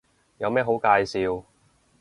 [0.39, 1.43] 有咩好介紹